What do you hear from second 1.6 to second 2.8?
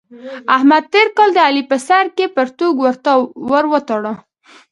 په سر کې پرتوګ